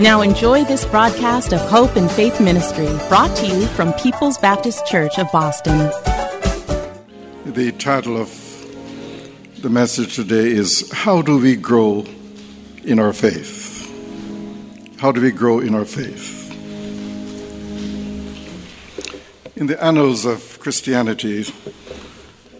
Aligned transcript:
Now 0.00 0.22
enjoy 0.22 0.64
this 0.64 0.84
broadcast 0.84 1.52
of 1.52 1.60
Hope 1.60 1.94
and 1.94 2.10
Faith 2.10 2.40
Ministry, 2.40 2.88
brought 3.08 3.36
to 3.36 3.46
you 3.46 3.64
from 3.68 3.92
People's 3.92 4.36
Baptist 4.38 4.84
Church 4.88 5.20
of 5.20 5.30
Boston. 5.30 5.78
The 7.46 7.72
title 7.78 8.16
of 8.16 8.28
the 9.62 9.70
message 9.70 10.16
today 10.16 10.50
is 10.50 10.90
How 10.90 11.22
Do 11.22 11.38
We 11.38 11.54
Grow 11.54 12.04
in 12.82 12.98
Our 12.98 13.12
Faith? 13.12 13.88
How 14.98 15.12
do 15.12 15.20
we 15.20 15.30
grow 15.30 15.60
in 15.60 15.76
our 15.76 15.84
faith? 15.84 16.50
In 19.54 19.68
the 19.68 19.80
annals 19.80 20.24
of 20.24 20.58
Christianity, 20.58 21.46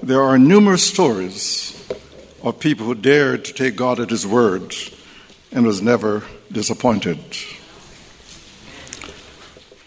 there 0.00 0.22
are 0.22 0.38
numerous 0.38 0.86
stories 0.86 1.84
of 2.44 2.60
people 2.60 2.86
who 2.86 2.94
dared 2.94 3.44
to 3.46 3.52
take 3.52 3.74
God 3.74 3.98
at 3.98 4.10
His 4.10 4.24
word 4.24 4.72
and 5.50 5.66
was 5.66 5.82
never 5.82 6.22
disappointed. 6.54 7.18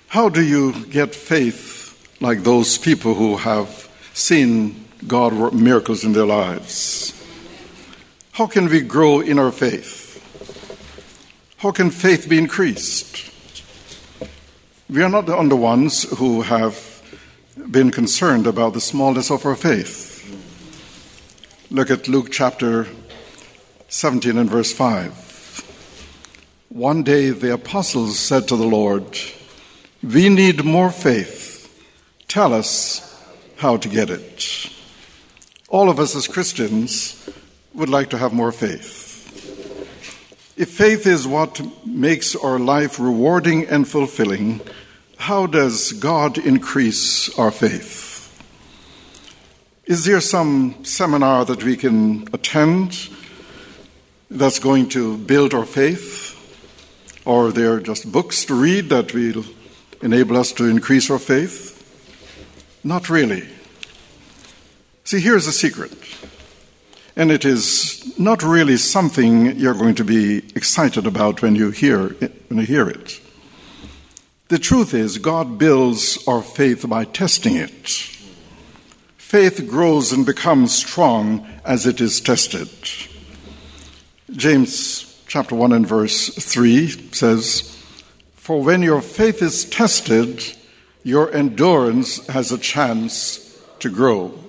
How 0.10 0.30
do 0.30 0.44
you 0.44 0.86
get 0.86 1.16
faith 1.16 1.98
like 2.22 2.44
those 2.44 2.78
people 2.78 3.16
who 3.16 3.38
have 3.38 3.90
seen 4.14 4.86
God 5.08 5.34
work 5.34 5.54
miracles 5.54 6.04
in 6.04 6.14
their 6.14 6.26
lives? 6.26 7.14
How 8.34 8.46
can 8.46 8.70
we 8.70 8.82
grow 8.82 9.20
in 9.20 9.40
our 9.40 9.52
faith? 9.52 10.06
How 11.58 11.72
can 11.72 11.90
faith 11.90 12.30
be 12.30 12.38
increased? 12.38 13.32
We 14.90 15.02
are 15.02 15.10
not 15.10 15.26
the 15.26 15.36
only 15.36 15.56
ones 15.56 16.04
who 16.18 16.44
have 16.44 17.02
been 17.70 17.92
concerned 17.92 18.48
about 18.48 18.74
the 18.74 18.82
smallness 18.82 19.32
of 19.32 19.46
our 19.46 19.56
faith. 19.56 20.06
Look 21.70 21.92
at 21.92 22.08
Luke 22.08 22.30
chapter 22.32 22.88
17 23.90 24.38
and 24.38 24.50
verse 24.50 24.72
5. 24.72 25.27
One 26.78 27.02
day 27.02 27.32
the 27.32 27.56
apostles 27.56 28.20
said 28.20 28.48
to 28.50 28.56
the 28.56 28.68
Lord, 28.68 29.18
We 30.04 30.30
need 30.30 30.64
more 30.64 30.92
faith. 30.92 31.74
Tell 32.28 32.54
us 32.54 33.20
how 33.56 33.78
to 33.78 33.90
get 33.90 34.12
it. 34.12 34.70
All 35.70 35.90
of 35.90 36.00
us 36.00 36.16
as 36.16 36.28
Christians 36.28 37.28
would 37.74 37.90
like 37.90 38.12
to 38.12 38.18
have 38.20 38.32
more 38.32 38.52
faith. 38.52 38.94
If 40.56 40.70
faith 40.70 41.08
is 41.08 41.26
what 41.26 41.60
makes 41.84 42.36
our 42.36 42.60
life 42.60 43.00
rewarding 43.00 43.66
and 43.66 43.88
fulfilling, 43.88 44.62
how 45.18 45.48
does 45.48 45.94
God 45.94 46.38
increase 46.38 47.36
our 47.40 47.50
faith? 47.50 48.40
Is 49.86 50.06
there 50.06 50.22
some 50.22 50.86
seminar 50.86 51.44
that 51.46 51.64
we 51.64 51.76
can 51.76 52.28
attend 52.34 53.10
that's 54.30 54.60
going 54.60 54.90
to 54.90 55.18
build 55.18 55.56
our 55.56 55.66
faith? 55.66 56.37
Or 57.28 57.52
they're 57.52 57.82
just 57.82 58.10
books 58.10 58.46
to 58.46 58.56
read 58.56 58.88
that 58.88 59.14
will 59.14 59.44
enable 60.02 60.38
us 60.38 60.54
to 60.54 60.64
increase 60.64 61.12
our 61.12 61.20
faith? 61.20 61.74
Not 62.86 63.10
really. 63.10 63.46
See, 65.04 65.20
here's 65.20 65.46
a 65.46 65.52
secret. 65.52 65.92
And 67.18 67.30
it 67.30 67.44
is 67.44 68.18
not 68.18 68.44
really 68.44 68.78
something 68.78 69.60
you're 69.60 69.74
going 69.74 69.96
to 69.96 70.06
be 70.06 70.38
excited 70.56 71.06
about 71.06 71.42
when 71.42 71.54
you 71.56 71.72
hear 71.72 72.16
it, 72.22 72.46
when 72.48 72.60
you 72.60 72.66
hear 72.66 72.88
it. 72.88 73.20
The 74.48 74.58
truth 74.58 74.94
is, 74.94 75.18
God 75.18 75.58
builds 75.58 76.26
our 76.30 76.42
faith 76.42 76.88
by 76.88 77.04
testing 77.04 77.58
it. 77.58 77.90
Faith 79.18 79.68
grows 79.68 80.14
and 80.14 80.26
becomes 80.26 80.74
strong 80.74 81.46
as 81.66 81.86
it 81.86 82.00
is 82.00 82.22
tested. 82.22 82.70
James 84.32 85.07
chapter 85.28 85.56
1 85.56 85.74
and 85.74 85.86
verse 85.86 86.30
3 86.30 86.88
says, 87.12 87.78
For 88.36 88.62
when 88.62 88.82
your 88.82 89.02
faith 89.02 89.42
is 89.42 89.66
tested, 89.66 90.42
your 91.04 91.34
endurance 91.34 92.26
has 92.28 92.52
a 92.52 92.58
chance 92.58 93.62
to 93.80 93.90
grow. 93.90 94.40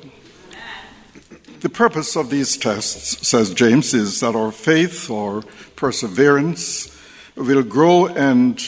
The 1.60 1.68
purpose 1.68 2.14
of 2.14 2.30
these 2.30 2.56
tests, 2.56 3.26
says 3.26 3.52
James, 3.52 3.92
is 3.92 4.20
that 4.20 4.36
our 4.36 4.52
faith 4.52 5.10
or 5.10 5.42
perseverance 5.74 6.96
will 7.34 7.64
grow 7.64 8.06
and 8.06 8.64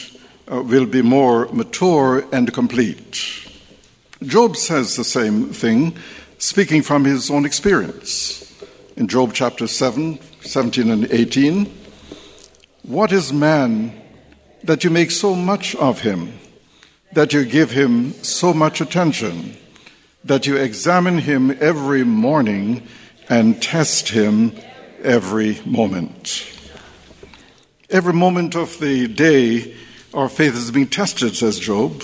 uh, 0.51 0.61
will 0.61 0.85
be 0.85 1.01
more 1.01 1.47
mature 1.53 2.25
and 2.33 2.53
complete. 2.53 3.47
Job 4.21 4.57
says 4.57 4.97
the 4.97 5.05
same 5.05 5.53
thing, 5.53 5.95
speaking 6.37 6.81
from 6.81 7.05
his 7.05 7.31
own 7.31 7.45
experience. 7.45 8.37
In 8.97 9.07
Job 9.07 9.31
chapter 9.33 9.67
7, 9.67 10.19
17 10.41 10.91
and 10.91 11.09
18, 11.09 11.80
what 12.83 13.11
is 13.11 13.31
man 13.31 13.99
that 14.63 14.83
you 14.83 14.89
make 14.89 15.11
so 15.11 15.35
much 15.35 15.75
of 15.75 16.01
him, 16.01 16.33
that 17.13 17.33
you 17.33 17.45
give 17.45 17.71
him 17.71 18.11
so 18.23 18.53
much 18.53 18.81
attention, 18.81 19.57
that 20.23 20.47
you 20.47 20.57
examine 20.57 21.19
him 21.19 21.55
every 21.59 22.03
morning 22.03 22.87
and 23.29 23.61
test 23.61 24.09
him 24.09 24.53
every 25.03 25.59
moment? 25.65 26.47
Every 27.89 28.13
moment 28.13 28.55
of 28.55 28.79
the 28.79 29.07
day, 29.07 29.75
our 30.13 30.29
faith 30.29 30.55
is 30.55 30.71
being 30.71 30.87
tested, 30.87 31.35
says 31.35 31.59
Job. 31.59 32.03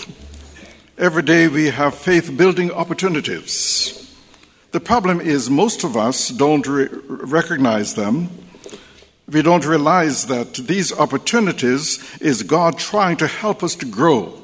Every 0.97 1.23
day 1.23 1.47
we 1.47 1.67
have 1.67 1.95
faith 1.95 2.35
building 2.35 2.71
opportunities. 2.71 3.93
The 4.71 4.79
problem 4.79 5.21
is, 5.21 5.49
most 5.49 5.83
of 5.83 5.95
us 5.95 6.29
don't 6.29 6.67
re- 6.67 6.89
recognize 7.07 7.95
them 7.95 8.29
we 9.29 9.41
don't 9.41 9.65
realize 9.65 10.27
that 10.27 10.53
these 10.53 10.93
opportunities 10.93 11.99
is 12.21 12.43
God 12.43 12.77
trying 12.77 13.17
to 13.17 13.27
help 13.27 13.61
us 13.61 13.75
to 13.75 13.85
grow. 13.85 14.41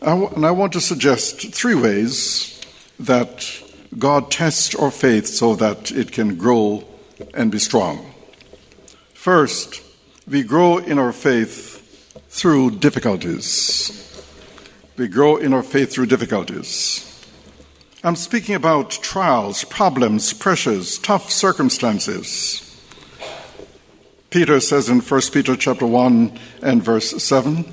and 0.00 0.46
I 0.46 0.50
want 0.50 0.72
to 0.72 0.80
suggest 0.80 1.52
three 1.54 1.74
ways 1.74 2.60
that 2.98 3.62
God 3.98 4.30
tests 4.30 4.74
our 4.74 4.90
faith 4.90 5.26
so 5.26 5.54
that 5.56 5.90
it 5.92 6.10
can 6.10 6.36
grow 6.36 6.84
and 7.34 7.52
be 7.52 7.58
strong. 7.58 8.14
First, 9.12 9.82
we 10.26 10.42
grow 10.42 10.78
in 10.78 10.98
our 10.98 11.12
faith 11.12 11.80
through 12.28 12.78
difficulties. 12.78 14.00
We 14.96 15.08
grow 15.08 15.36
in 15.36 15.52
our 15.52 15.62
faith 15.62 15.92
through 15.92 16.06
difficulties. 16.06 17.10
I'm 18.02 18.16
speaking 18.16 18.54
about 18.54 18.90
trials, 18.90 19.64
problems, 19.64 20.32
pressures, 20.32 20.98
tough 20.98 21.30
circumstances. 21.30 22.63
Peter 24.34 24.58
says 24.58 24.88
in 24.88 24.98
1 24.98 25.20
Peter 25.32 25.54
chapter 25.54 25.86
1 25.86 26.36
and 26.60 26.82
verse 26.82 27.22
7, 27.22 27.64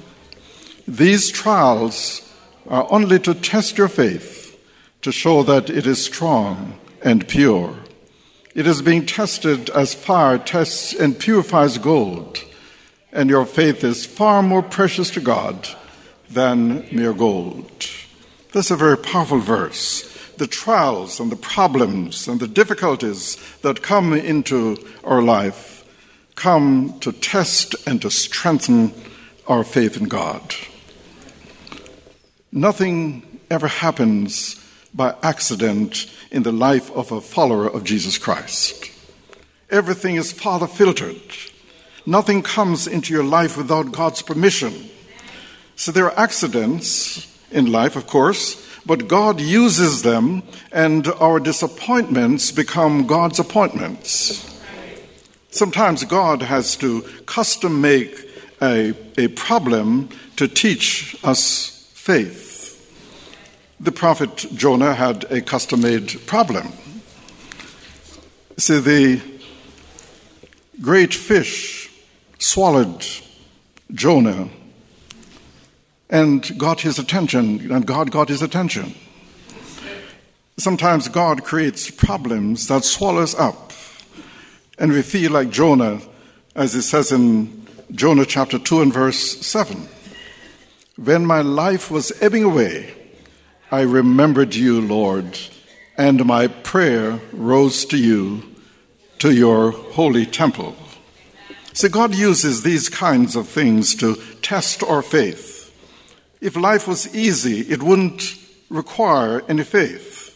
these 0.87 1.31
trials 1.31 2.31
are 2.67 2.85
only 2.91 3.17
to 3.17 3.33
test 3.33 3.79
your 3.79 3.87
faith, 3.87 4.55
to 5.01 5.11
show 5.11 5.41
that 5.41 5.71
it 5.71 5.87
is 5.87 6.05
strong 6.05 6.79
and 7.01 7.27
pure. 7.27 7.75
It 8.53 8.67
is 8.67 8.83
being 8.83 9.07
tested 9.07 9.71
as 9.71 9.95
fire 9.95 10.37
tests 10.37 10.93
and 10.93 11.17
purifies 11.17 11.79
gold, 11.79 12.37
and 13.11 13.27
your 13.27 13.47
faith 13.47 13.83
is 13.83 14.05
far 14.05 14.43
more 14.43 14.61
precious 14.61 15.09
to 15.11 15.19
God 15.19 15.67
than 16.29 16.87
mere 16.95 17.13
gold. 17.13 17.87
That's 18.53 18.69
a 18.69 18.75
very 18.75 18.99
powerful 18.99 19.39
verse. 19.39 20.03
The 20.37 20.45
trials 20.45 21.19
and 21.19 21.31
the 21.31 21.37
problems 21.37 22.27
and 22.27 22.39
the 22.39 22.47
difficulties 22.47 23.37
that 23.63 23.81
come 23.81 24.13
into 24.13 24.77
our 25.03 25.23
life 25.23 25.80
come 26.41 26.99
to 26.99 27.11
test 27.11 27.75
and 27.85 28.01
to 28.01 28.09
strengthen 28.09 28.91
our 29.47 29.63
faith 29.63 29.95
in 29.95 30.05
God. 30.05 30.55
Nothing 32.51 33.39
ever 33.51 33.67
happens 33.67 34.55
by 34.91 35.13
accident 35.21 36.11
in 36.31 36.41
the 36.41 36.51
life 36.51 36.89
of 36.93 37.11
a 37.11 37.21
follower 37.21 37.67
of 37.67 37.83
Jesus 37.83 38.17
Christ. 38.17 38.89
Everything 39.69 40.15
is 40.15 40.31
Father 40.31 40.65
filtered. 40.65 41.21
Nothing 42.07 42.41
comes 42.41 42.87
into 42.87 43.13
your 43.13 43.23
life 43.23 43.55
without 43.55 43.91
God's 43.91 44.23
permission. 44.23 44.89
So 45.75 45.91
there 45.91 46.05
are 46.05 46.19
accidents 46.19 47.27
in 47.51 47.71
life, 47.71 47.95
of 47.95 48.07
course, 48.07 48.67
but 48.83 49.07
God 49.07 49.39
uses 49.39 50.01
them, 50.01 50.41
and 50.71 51.07
our 51.07 51.39
disappointments 51.39 52.51
become 52.51 53.05
God's 53.05 53.37
appointments. 53.37 54.50
Sometimes 55.51 56.03
God 56.05 56.41
has 56.41 56.75
to 56.77 57.01
custom 57.25 57.81
make 57.81 58.27
a, 58.61 58.93
a 59.17 59.27
problem 59.29 60.09
to 60.37 60.47
teach 60.47 61.15
us 61.23 61.91
faith. 61.93 62.59
The 63.79 63.91
prophet 63.91 64.47
Jonah 64.55 64.93
had 64.93 65.25
a 65.25 65.41
custom 65.41 65.81
made 65.81 66.25
problem. 66.25 66.71
See, 68.57 68.79
the 68.79 69.21
great 70.81 71.13
fish 71.13 71.89
swallowed 72.39 73.05
Jonah 73.93 74.49
and 76.09 76.57
got 76.57 76.81
his 76.81 76.99
attention, 76.99 77.71
and 77.71 77.85
God 77.85 78.11
got 78.11 78.29
his 78.29 78.41
attention. 78.41 78.95
Sometimes 80.57 81.07
God 81.07 81.43
creates 81.43 81.89
problems 81.89 82.67
that 82.67 82.83
swallow 82.83 83.21
us 83.21 83.33
up, 83.33 83.71
and 84.81 84.91
we 84.91 85.03
feel 85.03 85.31
like 85.31 85.51
Jonah, 85.51 86.01
as 86.55 86.73
it 86.73 86.81
says 86.81 87.11
in 87.11 87.67
Jonah 87.91 88.25
chapter 88.25 88.57
2 88.57 88.81
and 88.81 88.91
verse 88.91 89.37
7. 89.45 89.87
When 90.95 91.23
my 91.23 91.41
life 91.41 91.91
was 91.91 92.11
ebbing 92.19 92.43
away, 92.43 92.95
I 93.69 93.81
remembered 93.81 94.55
you, 94.55 94.81
Lord, 94.81 95.37
and 95.99 96.25
my 96.25 96.47
prayer 96.47 97.19
rose 97.31 97.85
to 97.85 97.97
you, 97.97 98.41
to 99.19 99.31
your 99.31 99.69
holy 99.69 100.25
temple. 100.25 100.75
See, 101.73 101.87
God 101.87 102.15
uses 102.15 102.63
these 102.63 102.89
kinds 102.89 103.35
of 103.35 103.47
things 103.47 103.93
to 103.95 104.15
test 104.41 104.81
our 104.81 105.03
faith. 105.03 105.71
If 106.41 106.55
life 106.55 106.87
was 106.87 107.15
easy, 107.15 107.59
it 107.71 107.83
wouldn't 107.83 108.35
require 108.71 109.43
any 109.47 109.63
faith. 109.63 110.30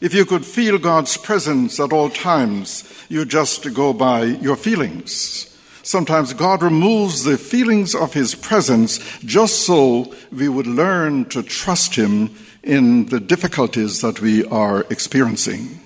If 0.00 0.14
you 0.14 0.24
could 0.24 0.46
feel 0.46 0.78
God's 0.78 1.16
presence 1.16 1.80
at 1.80 1.92
all 1.92 2.08
times, 2.08 2.84
you 3.08 3.24
just 3.24 3.74
go 3.74 3.92
by 3.92 4.24
your 4.24 4.54
feelings. 4.54 5.44
Sometimes 5.82 6.34
God 6.34 6.62
removes 6.62 7.24
the 7.24 7.36
feelings 7.36 7.94
of 7.94 8.12
His 8.12 8.34
presence 8.34 8.98
just 9.20 9.66
so 9.66 10.14
we 10.30 10.48
would 10.48 10.66
learn 10.66 11.24
to 11.30 11.42
trust 11.42 11.96
Him 11.96 12.34
in 12.62 13.06
the 13.06 13.18
difficulties 13.18 14.00
that 14.02 14.20
we 14.20 14.44
are 14.44 14.82
experiencing. 14.90 15.80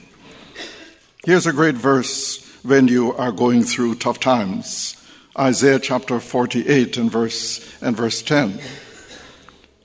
Here's 1.25 1.47
a 1.47 1.53
great 1.53 1.77
verse 1.77 2.45
when 2.63 2.89
you 2.89 3.15
are 3.15 3.33
going 3.33 3.63
through 3.63 3.95
tough 3.95 4.21
times. 4.21 4.97
Isaiah 5.39 5.79
chapter 5.79 6.21
48 6.21 6.99
and 6.99 7.11
verse, 7.11 7.67
and 7.81 7.97
verse 7.97 8.21
10. 8.21 8.61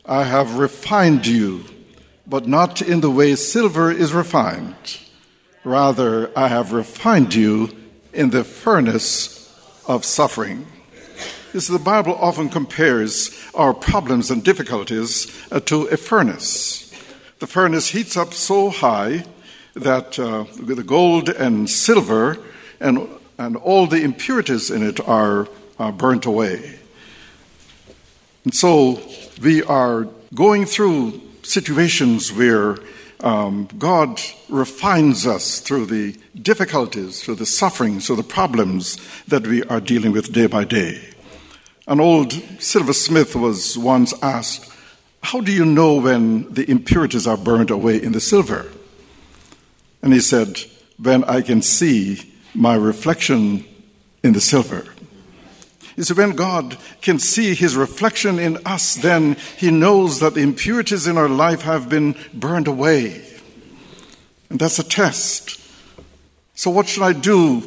I 0.05 0.23
have 0.23 0.57
refined 0.57 1.25
you, 1.27 1.63
but 2.27 2.47
not 2.47 2.81
in 2.81 3.01
the 3.01 3.09
way 3.09 3.35
silver 3.35 3.89
is 3.89 4.13
refined. 4.13 4.99
Rather, 5.63 6.29
I 6.37 6.49
have 6.49 6.73
refined 6.73 7.33
you 7.33 7.69
in 8.13 8.31
the 8.31 8.43
furnace 8.43 9.53
of 9.87 10.03
suffering. 10.03 10.65
This, 11.53 11.67
the 11.67 11.79
Bible 11.79 12.15
often 12.15 12.49
compares 12.49 13.31
our 13.55 13.73
problems 13.73 14.29
and 14.29 14.43
difficulties 14.43 15.31
uh, 15.51 15.61
to 15.61 15.87
a 15.87 15.97
furnace. 15.97 16.91
The 17.39 17.47
furnace 17.47 17.89
heats 17.89 18.17
up 18.17 18.33
so 18.33 18.69
high 18.69 19.23
that 19.73 20.19
uh, 20.19 20.45
the 20.59 20.83
gold 20.83 21.29
and 21.29 21.69
silver 21.69 22.37
and, 22.79 23.07
and 23.37 23.55
all 23.55 23.87
the 23.87 24.03
impurities 24.03 24.69
in 24.69 24.83
it 24.83 24.99
are, 25.07 25.47
are 25.79 25.91
burnt 25.91 26.25
away. 26.25 26.79
And 28.43 28.53
so 28.53 29.01
we 29.41 29.63
are 29.63 30.07
going 30.33 30.65
through 30.65 31.21
situations 31.47 32.31
where 32.31 32.77
um, 33.21 33.67
God 33.77 34.21
refines 34.49 35.25
us 35.25 35.59
through 35.59 35.87
the 35.87 36.15
difficulties, 36.39 37.23
through 37.23 37.35
the 37.35 37.45
sufferings, 37.45 38.07
through 38.07 38.17
the 38.17 38.23
problems 38.23 38.97
that 39.27 39.47
we 39.47 39.63
are 39.63 39.81
dealing 39.81 40.11
with 40.11 40.33
day 40.33 40.47
by 40.47 40.63
day. 40.65 41.01
An 41.87 41.99
old 41.99 42.33
silversmith 42.59 43.35
was 43.35 43.77
once 43.77 44.13
asked, 44.21 44.71
How 45.23 45.41
do 45.41 45.51
you 45.51 45.65
know 45.65 45.95
when 45.95 46.53
the 46.53 46.69
impurities 46.69 47.25
are 47.25 47.37
burned 47.37 47.71
away 47.71 48.01
in 48.01 48.11
the 48.11 48.21
silver? 48.21 48.71
And 50.01 50.13
he 50.13 50.19
said, 50.19 50.61
When 51.01 51.23
I 51.23 51.41
can 51.41 51.61
see 51.61 52.33
my 52.53 52.75
reflection 52.75 53.65
in 54.21 54.33
the 54.33 54.41
silver 54.41 54.85
is 55.97 56.13
when 56.13 56.35
God 56.35 56.77
can 57.01 57.19
see 57.19 57.55
his 57.55 57.75
reflection 57.75 58.39
in 58.39 58.59
us, 58.65 58.95
then 58.95 59.35
he 59.57 59.71
knows 59.71 60.19
that 60.19 60.35
the 60.35 60.41
impurities 60.41 61.07
in 61.07 61.17
our 61.17 61.27
life 61.27 61.63
have 61.63 61.89
been 61.89 62.15
burned 62.33 62.67
away. 62.67 63.25
And 64.49 64.59
that's 64.59 64.79
a 64.79 64.83
test. 64.83 65.59
So, 66.53 66.71
what 66.71 66.87
should 66.87 67.03
I 67.03 67.13
do 67.13 67.61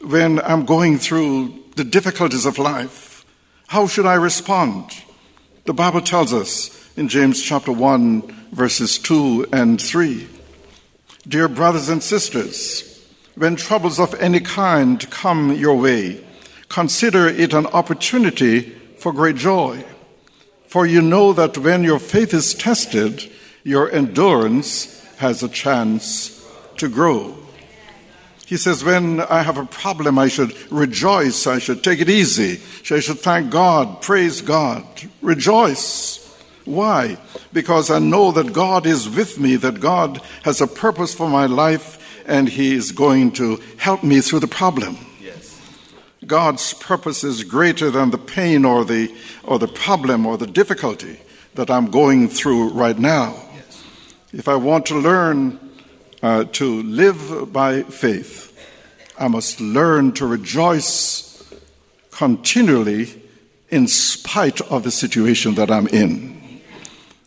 when 0.00 0.40
I'm 0.40 0.64
going 0.64 0.98
through 0.98 1.54
the 1.76 1.84
difficulties 1.84 2.46
of 2.46 2.58
life? 2.58 3.24
How 3.66 3.86
should 3.86 4.06
I 4.06 4.14
respond? 4.14 4.90
The 5.64 5.74
Bible 5.74 6.00
tells 6.00 6.32
us 6.32 6.90
in 6.96 7.08
James 7.08 7.42
chapter 7.42 7.72
1, 7.72 8.22
verses 8.52 8.98
2 8.98 9.48
and 9.52 9.80
3. 9.80 10.28
Dear 11.26 11.48
brothers 11.48 11.88
and 11.88 12.02
sisters, 12.02 12.88
when 13.34 13.56
troubles 13.56 13.98
of 13.98 14.14
any 14.20 14.40
kind 14.40 15.08
come 15.10 15.54
your 15.54 15.76
way, 15.76 16.24
consider 16.72 17.28
it 17.28 17.52
an 17.52 17.66
opportunity 17.66 18.60
for 18.96 19.12
great 19.12 19.36
joy. 19.36 19.84
For 20.66 20.86
you 20.86 21.02
know 21.02 21.34
that 21.34 21.58
when 21.58 21.84
your 21.84 21.98
faith 21.98 22.32
is 22.32 22.54
tested, 22.54 23.30
your 23.62 23.92
endurance 23.92 24.98
has 25.18 25.42
a 25.42 25.48
chance 25.48 26.42
to 26.78 26.88
grow. 26.88 27.36
He 28.46 28.56
says, 28.56 28.82
When 28.82 29.20
I 29.20 29.42
have 29.42 29.58
a 29.58 29.66
problem, 29.66 30.18
I 30.18 30.28
should 30.28 30.56
rejoice, 30.72 31.46
I 31.46 31.58
should 31.58 31.84
take 31.84 32.00
it 32.00 32.08
easy, 32.08 32.60
I 32.90 33.00
should 33.00 33.20
thank 33.20 33.50
God, 33.50 34.00
praise 34.00 34.40
God, 34.40 34.84
rejoice. 35.20 36.18
Why? 36.64 37.18
Because 37.52 37.90
I 37.90 37.98
know 37.98 38.32
that 38.32 38.52
God 38.54 38.86
is 38.86 39.10
with 39.10 39.38
me, 39.38 39.56
that 39.56 39.80
God 39.80 40.22
has 40.44 40.60
a 40.60 40.66
purpose 40.66 41.14
for 41.14 41.28
my 41.28 41.46
life, 41.46 42.24
and 42.26 42.48
He 42.48 42.74
is 42.74 42.92
going 42.92 43.32
to 43.32 43.60
help 43.76 44.02
me 44.02 44.22
through 44.22 44.40
the 44.40 44.46
problem. 44.46 44.96
God's 46.26 46.74
purpose 46.74 47.24
is 47.24 47.42
greater 47.42 47.90
than 47.90 48.10
the 48.10 48.18
pain 48.18 48.64
or 48.64 48.84
the, 48.84 49.12
or 49.42 49.58
the 49.58 49.68
problem 49.68 50.24
or 50.24 50.36
the 50.36 50.46
difficulty 50.46 51.18
that 51.54 51.70
I'm 51.70 51.90
going 51.90 52.28
through 52.28 52.70
right 52.70 52.98
now. 52.98 53.34
Yes. 53.54 53.84
If 54.32 54.48
I 54.48 54.54
want 54.54 54.86
to 54.86 54.94
learn 54.98 55.58
uh, 56.22 56.44
to 56.44 56.82
live 56.82 57.52
by 57.52 57.82
faith, 57.82 58.48
I 59.18 59.28
must 59.28 59.60
learn 59.60 60.12
to 60.12 60.26
rejoice 60.26 61.52
continually 62.10 63.20
in 63.68 63.88
spite 63.88 64.60
of 64.60 64.84
the 64.84 64.90
situation 64.90 65.54
that 65.56 65.70
I'm 65.70 65.88
in. 65.88 66.60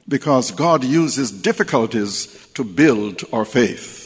Because 0.08 0.52
God 0.52 0.84
uses 0.84 1.32
difficulties 1.32 2.48
to 2.54 2.64
build 2.64 3.24
our 3.34 3.46
faith. 3.46 4.05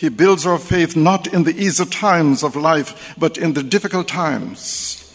He 0.00 0.08
builds 0.08 0.46
our 0.46 0.58
faith 0.58 0.96
not 0.96 1.26
in 1.26 1.44
the 1.44 1.54
easy 1.54 1.84
times 1.84 2.42
of 2.42 2.56
life, 2.56 3.14
but 3.18 3.36
in 3.36 3.52
the 3.52 3.62
difficult 3.62 4.08
times. 4.08 5.14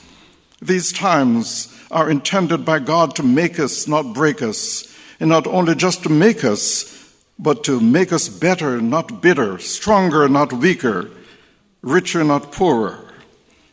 These 0.62 0.94
times 0.94 1.76
are 1.90 2.08
intended 2.08 2.66
by 2.66 2.78
God 2.78 3.16
to 3.16 3.24
make 3.24 3.60
us, 3.60 3.88
not 3.88 4.14
break 4.14 4.44
us, 4.44 4.86
and 5.20 5.30
not 5.30 5.48
only 5.48 5.74
just 5.74 6.04
to 6.04 6.10
make 6.10 6.44
us, 6.44 6.86
but 7.40 7.64
to 7.64 7.80
make 7.80 8.14
us 8.14 8.30
better, 8.30 8.80
not 8.80 9.24
bitter, 9.24 9.58
stronger, 9.58 10.30
not 10.30 10.54
weaker, 10.54 11.10
richer, 11.82 12.24
not 12.24 12.52
poorer. 12.52 13.12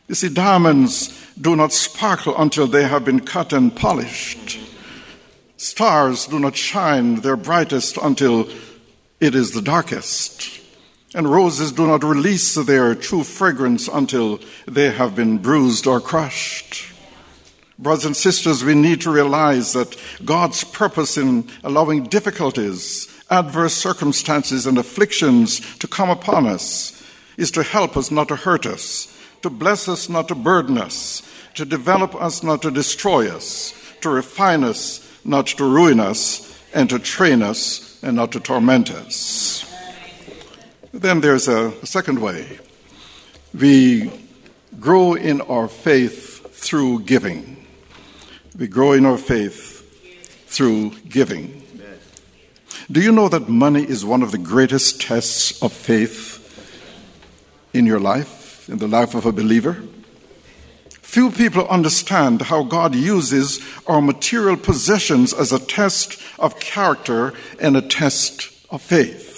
You 0.09 0.15
see, 0.15 0.31
diamonds 0.31 1.13
do 1.39 1.55
not 1.55 1.75
sparkle 1.75 2.35
until 2.39 2.67
they 2.67 2.85
have 2.85 3.05
been 3.05 3.21
cut 3.21 3.53
and 3.53 3.77
polished. 3.77 4.59
Stars 5.59 6.27
do 6.27 6.39
not 6.39 6.57
shine 6.57 7.17
their 7.17 7.37
brightest 7.37 7.99
until 7.99 8.49
it 9.21 9.35
is 9.35 9.51
the 9.51 9.61
darkest. 9.61 10.62
And 11.15 11.31
roses 11.31 11.73
do 11.73 11.87
not 11.87 12.05
release 12.05 12.55
their 12.55 12.95
true 12.95 13.23
fragrance 13.23 13.87
until 13.87 14.41
they 14.67 14.91
have 14.91 15.15
been 15.15 15.39
bruised 15.39 15.87
or 15.87 16.01
crushed. 16.01 16.91
Brothers 17.79 18.05
and 18.05 18.17
sisters, 18.17 18.65
we 18.65 18.75
need 18.75 19.01
to 19.03 19.11
realize 19.11 19.73
that 19.73 19.97
God's 20.25 20.65
purpose 20.65 21.19
in 21.19 21.49
allowing 21.65 22.05
difficulties, 22.05 23.09
adverse 23.31 23.75
circumstances, 23.75 24.67
and 24.67 24.79
afflictions 24.79 25.61
to 25.79 25.89
come 25.89 26.09
upon 26.09 26.47
us 26.47 27.03
is 27.37 27.51
to 27.51 27.63
help 27.63 27.97
us, 27.97 28.11
not 28.11 28.29
to 28.29 28.37
hurt 28.37 28.67
us, 28.67 29.09
to 29.43 29.51
bless 29.51 29.89
us, 29.89 30.09
not 30.09 30.29
to 30.29 30.35
burden 30.35 30.79
us, 30.79 31.23
to 31.55 31.65
develop 31.65 32.15
us, 32.15 32.43
not 32.43 32.63
to 32.63 32.71
destroy 32.71 33.29
us, 33.29 33.75
to 34.01 34.09
refine 34.09 34.65
us, 34.65 35.07
not 35.25 35.47
to 35.49 35.65
ruin 35.65 36.01
us, 36.01 36.59
and 36.73 36.89
to 36.89 36.99
train 36.99 37.43
us 37.43 38.01
and 38.03 38.17
not 38.17 38.33
to 38.33 38.41
torment 38.41 38.91
us. 38.91 39.72
Then 40.93 41.23
there's 41.23 41.49
a, 41.49 41.73
second 41.87 42.21
way. 42.21 42.59
We 43.55 44.13
grow 44.79 45.15
in 45.15 45.41
our 45.41 45.67
faith 45.67 46.55
through 46.55 47.05
giving. 47.05 47.67
We 48.59 48.67
grow 48.67 48.93
in 48.93 49.07
our 49.07 49.17
faith 49.17 49.81
through 50.49 50.91
giving. 51.09 51.63
Do 52.91 53.01
you 53.01 53.11
know 53.11 53.31
that 53.31 53.49
money 53.49 53.83
is 53.83 54.05
one 54.05 54.23
of 54.23 54.33
the 54.33 54.39
greatest 54.39 55.01
tests 55.01 55.63
of 55.63 55.73
faith 55.73 56.39
in 57.73 57.87
your 57.87 58.01
life, 58.01 58.69
in 58.69 58.77
the 58.77 58.89
life 58.89 59.15
of 59.15 59.25
a 59.25 59.33
believer? 59.33 59.83
Few 61.01 61.31
people 61.31 61.67
understand 61.69 62.43
how 62.43 62.65
God 62.65 62.95
uses 62.95 63.61
our 63.87 64.03
material 64.03 64.59
possessions 64.59 65.33
as 65.33 65.53
a 65.53 65.59
test 65.59 66.21
of 66.39 66.61
character 66.61 67.33
and 67.59 67.79
a 67.79 67.83
test 67.83 68.51
of 68.71 68.83
faith. 68.83 69.33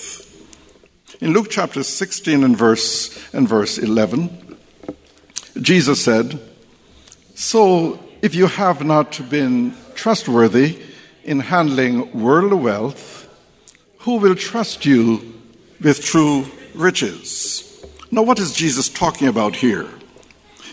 In 1.20 1.32
Luke 1.32 1.46
chapter 1.48 1.84
16 1.84 2.42
and 2.42 2.56
verse 2.56 3.16
and 3.32 3.48
verse 3.48 3.78
11, 3.78 4.56
Jesus 5.60 6.02
said, 6.02 6.40
"So 7.36 8.00
if 8.20 8.34
you 8.34 8.46
have 8.46 8.84
not 8.84 9.30
been 9.30 9.76
trustworthy 9.94 10.78
in 11.24 11.38
handling 11.38 12.10
worldly 12.12 12.56
wealth, 12.56 13.28
who 13.98 14.16
will 14.16 14.34
trust 14.34 14.84
you 14.84 15.34
with 15.80 16.04
true 16.04 16.46
riches?" 16.74 17.62
Now 18.10 18.22
what 18.22 18.40
is 18.40 18.52
Jesus 18.52 18.88
talking 18.88 19.28
about 19.28 19.56
here? 19.56 19.86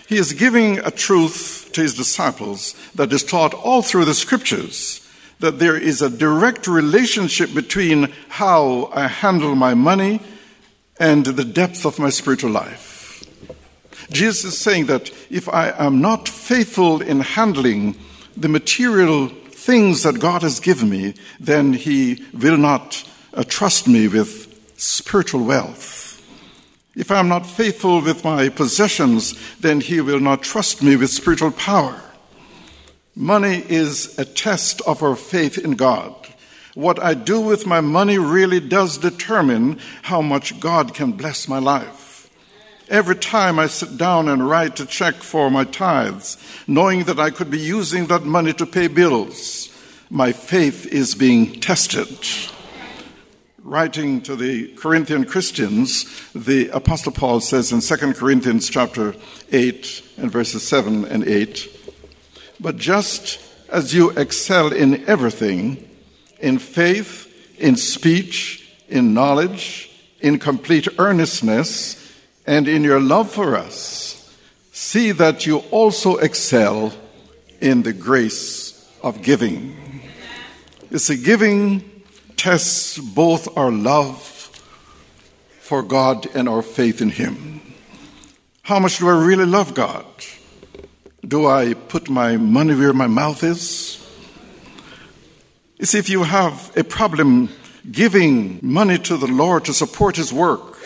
He 0.08 0.18
is 0.18 0.34
giving 0.34 0.80
a 0.80 0.90
truth 0.90 1.70
to 1.74 1.82
his 1.82 1.94
disciples 1.94 2.74
that 2.96 3.14
is 3.14 3.24
taught 3.24 3.54
all 3.54 3.84
through 3.84 4.06
the 4.06 4.16
scriptures 4.16 5.01
that 5.42 5.60
there 5.60 5.76
is 5.76 6.02
a 6.02 6.10
direct 6.10 6.68
relationship 6.68 7.54
between 7.54 8.14
how 8.30 8.90
I 8.94 9.08
handle 9.08 9.56
my 9.56 9.74
money 9.74 10.22
and 11.00 11.26
the 11.26 11.44
depth 11.44 11.86
of 11.86 11.98
my 11.98 12.12
spiritual 12.12 12.52
life. 12.52 13.26
Jesus 14.12 14.46
is 14.54 14.58
saying 14.58 14.86
that 14.86 15.10
if 15.30 15.50
I 15.50 15.72
am 15.72 16.00
not 16.00 16.30
faithful 16.30 17.02
in 17.02 17.22
handling 17.22 17.96
the 18.38 18.50
material 18.50 19.30
things 19.30 20.04
that 20.04 20.20
God 20.20 20.44
has 20.44 20.60
given 20.60 20.90
me, 20.90 21.16
then 21.40 21.74
He 21.74 22.24
will 22.34 22.58
not 22.58 23.04
uh, 23.34 23.44
trust 23.44 23.88
me 23.88 24.08
with 24.08 24.48
spiritual 24.78 25.44
wealth. 25.44 26.00
If 26.96 27.10
I 27.10 27.20
am 27.20 27.30
not 27.30 27.46
faithful 27.46 28.02
with 28.02 28.24
my 28.24 28.50
possessions, 28.50 29.34
then 29.60 29.82
He 29.82 30.02
will 30.02 30.20
not 30.20 30.44
trust 30.44 30.84
me 30.84 30.96
with 30.98 31.10
spiritual 31.10 31.52
power. 31.52 32.00
Money 33.16 33.64
is 33.68 34.18
a 34.18 34.26
test 34.26 34.82
of 34.82 35.04
our 35.04 35.16
faith 35.16 35.58
in 35.58 35.72
God. 35.72 36.16
What 36.76 37.02
I 37.04 37.14
do 37.14 37.42
with 37.42 37.66
my 37.66 37.82
money 37.82 38.18
really 38.18 38.62
does 38.62 38.98
determine 38.98 39.80
how 40.04 40.22
much 40.22 40.60
God 40.60 40.94
can 40.94 41.12
bless 41.12 41.48
my 41.48 41.60
life. 41.60 42.30
Every 42.88 43.16
time 43.16 43.60
I 43.60 43.68
sit 43.68 43.98
down 43.98 44.30
and 44.30 44.48
write 44.48 44.80
a 44.80 44.86
check 44.86 45.16
for 45.16 45.50
my 45.52 45.66
tithes, 45.66 46.38
knowing 46.68 47.04
that 47.06 47.20
I 47.20 47.30
could 47.30 47.52
be 47.52 47.60
using 47.60 48.08
that 48.08 48.24
money 48.24 48.54
to 48.54 48.66
pay 48.66 48.88
bills, 48.88 49.70
my 50.10 50.32
faith 50.32 50.86
is 50.86 51.16
being 51.16 51.60
tested 51.60 52.18
writing 53.64 54.22
to 54.22 54.36
the 54.36 54.68
Corinthian 54.76 55.24
Christians, 55.24 56.06
the 56.34 56.68
Apostle 56.70 57.12
Paul 57.12 57.40
says 57.40 57.72
in 57.72 57.80
2 57.80 58.14
Corinthians 58.16 58.70
chapter 58.70 59.16
8 59.52 60.04
and 60.18 60.32
verses 60.32 60.68
7 60.68 61.06
and 61.06 61.24
8, 61.24 61.81
But 62.62 62.78
just 62.78 63.40
as 63.70 63.94
you 63.94 64.12
excel 64.12 64.72
in 64.72 65.04
everything, 65.10 65.90
in 66.40 66.60
faith, 66.60 67.28
in 67.58 67.76
speech, 67.76 68.72
in 68.88 69.16
knowledge, 69.16 69.90
in 70.20 70.38
complete 70.38 70.88
earnestness, 71.00 71.98
and 72.46 72.68
in 72.68 72.84
your 72.84 73.00
love 73.00 73.32
for 73.32 73.56
us, 73.56 74.32
see 74.72 75.12
that 75.12 75.48
you 75.48 75.60
also 75.72 76.18
excel 76.18 76.94
in 77.60 77.82
the 77.82 77.94
grace 77.94 78.88
of 79.02 79.24
giving. 79.24 80.02
It's 80.92 81.10
a 81.10 81.18
giving 81.18 82.04
tests 82.38 83.00
both 83.00 83.58
our 83.58 83.72
love 83.72 84.22
for 85.60 85.82
God 85.82 86.28
and 86.36 86.48
our 86.48 86.62
faith 86.62 87.02
in 87.02 87.10
Him. 87.10 87.62
How 88.62 88.78
much 88.78 89.00
do 89.00 89.08
I 89.08 89.26
really 89.26 89.46
love 89.46 89.74
God? 89.74 90.06
Do 91.32 91.48
I 91.48 91.76
put 91.76 92.10
my 92.10 92.36
money 92.36 92.76
where 92.76 92.92
my 92.92 93.08
mouth 93.08 93.42
is? 93.42 94.06
You 95.80 95.86
see, 95.86 95.98
if 95.98 96.10
you 96.10 96.24
have 96.24 96.76
a 96.76 96.84
problem 96.84 97.48
giving 97.90 98.60
money 98.62 98.98
to 98.98 99.16
the 99.16 99.28
Lord 99.28 99.64
to 99.64 99.74
support 99.74 100.18
His 100.18 100.34
work, 100.34 100.78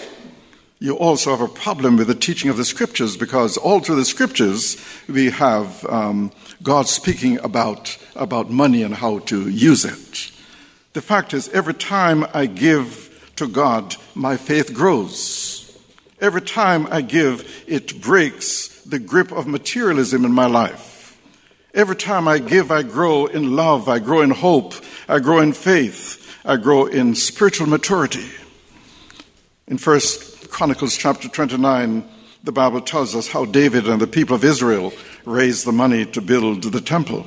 you 0.78 0.96
also 1.00 1.32
have 1.32 1.42
a 1.42 1.52
problem 1.52 1.98
with 1.98 2.06
the 2.06 2.14
teaching 2.14 2.52
of 2.52 2.58
the 2.58 2.64
scriptures 2.64 3.18
because 3.18 3.58
all 3.58 3.80
through 3.80 3.96
the 3.96 4.06
scriptures 4.06 4.78
we 5.10 5.32
have 5.32 5.84
um, 5.86 6.32
God 6.62 6.88
speaking 6.88 7.40
about, 7.40 7.98
about 8.16 8.52
money 8.52 8.84
and 8.84 8.94
how 8.94 9.18
to 9.34 9.50
use 9.50 9.84
it. 9.84 10.32
The 10.94 11.02
fact 11.02 11.34
is, 11.34 11.50
every 11.50 11.74
time 11.74 12.24
I 12.36 12.46
give 12.46 13.32
to 13.38 13.48
God, 13.48 13.96
my 14.14 14.38
faith 14.38 14.76
grows. 14.76 15.76
Every 16.22 16.44
time 16.44 16.88
I 16.92 17.02
give, 17.02 17.64
it 17.66 18.00
breaks 18.00 18.75
the 18.86 19.00
grip 19.00 19.32
of 19.32 19.48
materialism 19.48 20.26
in 20.26 20.32
my 20.32 20.46
life. 20.46 21.20
Every 21.74 21.96
time 21.96 22.28
I 22.28 22.40
give, 22.40 22.72
I 22.72 22.84
grow 22.84 23.26
in 23.26 23.56
love, 23.56 23.90
I 23.90 24.00
grow 24.00 24.22
in 24.22 24.32
hope, 24.32 24.74
I 25.08 25.20
grow 25.20 25.40
in 25.40 25.54
faith, 25.54 26.40
I 26.46 26.58
grow 26.58 26.86
in 26.86 27.16
spiritual 27.16 27.68
maturity. 27.68 28.30
In 29.68 29.78
First 29.78 30.50
Chronicles 30.50 30.96
chapter 30.96 31.28
29, 31.28 32.08
the 32.44 32.52
Bible 32.52 32.82
tells 32.82 33.16
us 33.16 33.28
how 33.28 33.46
David 33.46 33.88
and 33.88 34.00
the 34.00 34.08
people 34.08 34.36
of 34.36 34.44
Israel 34.44 34.94
raised 35.26 35.66
the 35.66 35.72
money 35.72 36.06
to 36.06 36.22
build 36.22 36.64
the 36.64 36.82
temple 36.82 37.26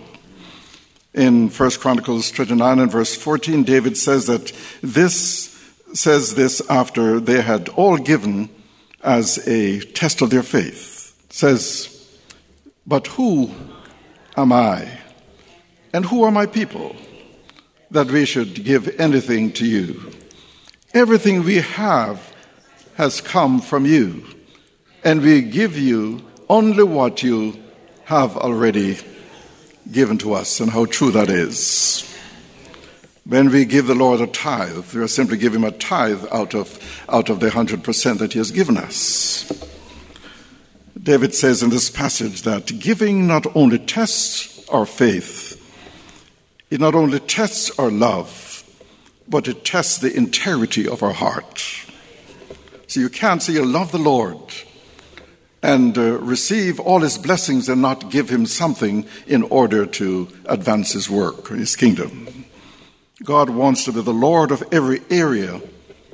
in 1.19 1.49
1 1.49 1.71
Chronicles 1.73 2.31
29 2.31 2.79
and 2.79 2.91
verse 2.91 3.17
14, 3.17 3.65
David 3.65 3.97
says 3.97 4.27
that 4.27 4.53
this 4.83 5.55
says 5.95 6.35
this 6.35 6.61
after 6.69 7.19
they 7.19 7.41
had 7.41 7.69
all 7.71 7.97
given 7.97 8.51
as 9.03 9.39
a 9.49 9.81
test 9.81 10.21
of 10.21 10.31
their 10.31 10.43
faith. 10.43 10.98
Says, 11.31 12.07
But 12.87 13.07
who 13.07 13.51
am 14.37 14.53
I? 14.53 14.99
And 15.93 16.05
who 16.05 16.23
are 16.25 16.31
my 16.31 16.47
people 16.47 16.95
that 17.91 18.11
we 18.11 18.25
should 18.25 18.65
give 18.65 18.89
anything 19.01 19.53
to 19.53 19.67
you? 19.67 20.13
Everything 20.95 21.45
we 21.45 21.57
have 21.57 22.35
has 22.95 23.21
come 23.21 23.61
from 23.61 23.87
you, 23.87 24.25
and 25.05 25.23
we 25.23 25.43
give 25.43 25.77
you 25.77 26.23
only 26.49 26.83
what 26.83 27.23
you 27.23 27.57
have 28.05 28.37
already 28.37 28.99
given 29.93 30.19
to 30.19 30.35
us 30.35 30.61
and 30.61 30.71
how 30.71 30.85
true 30.87 31.11
that 31.11 31.29
is. 31.29 32.05
When 33.25 33.51
we 33.51 33.67
give 33.67 33.87
the 33.87 33.95
Lord 33.95 34.21
a 34.21 34.27
tithe, 34.27 34.95
we 34.95 35.03
are 35.03 35.09
simply 35.09 35.37
giving 35.37 35.61
him 35.61 35.69
a 35.69 35.73
tithe 35.73 36.25
out 36.33 36.55
of, 36.55 36.79
out 37.09 37.29
of 37.29 37.41
the 37.41 37.51
100% 37.51 38.19
that 38.19 38.33
he 38.33 38.39
has 38.39 38.51
given 38.51 38.79
us. 38.79 39.68
David 41.09 41.35
says 41.35 41.63
in 41.63 41.71
this 41.71 41.89
passage 41.89 42.43
that 42.43 42.79
giving 42.79 43.27
not 43.27 43.47
only 43.57 43.79
tests 43.79 44.69
our 44.69 44.85
faith, 44.85 45.57
it 46.69 46.81
not 46.81 46.95
only 46.95 47.19
tests 47.19 47.71
our 47.79 47.91
love, 47.91 48.63
but 49.27 49.49
it 49.49 49.65
tests 49.65 49.97
the 49.97 50.15
integrity 50.15 50.87
of 50.87 51.03
our 51.03 51.15
heart. 51.15 51.65
So 52.89 53.01
you 53.01 53.09
can't 53.09 53.43
say 53.43 53.55
you 53.55 53.65
love 53.65 53.91
the 53.91 53.97
Lord 53.97 54.53
and 55.63 55.97
uh, 55.97 56.19
receive 56.19 56.79
all 56.79 57.01
his 57.01 57.17
blessings 57.17 57.71
and 57.71 57.81
not 57.81 58.11
give 58.11 58.29
him 58.29 58.45
something 58.45 59.07
in 59.27 59.45
order 59.45 59.87
to 59.87 60.29
advance 60.45 60.93
his 60.93 61.09
work, 61.09 61.49
his 61.49 61.75
kingdom. 61.75 62.45
God 63.25 63.49
wants 63.49 63.87
to 63.87 63.93
be 63.93 64.03
the 64.03 64.13
Lord 64.13 64.51
of 64.51 64.63
every 64.71 65.01
area 65.09 65.63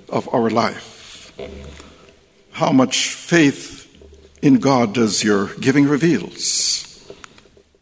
of 0.08 0.32
our 0.32 0.50
life. 0.50 1.36
How 2.52 2.70
much 2.70 3.08
faith 3.08 3.73
in 4.44 4.58
God 4.58 4.92
does 4.92 5.24
your 5.24 5.54
giving 5.54 5.88
reveals? 5.88 7.10